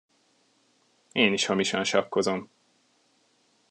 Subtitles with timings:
[1.11, 2.49] Én is hamisan sakkozom.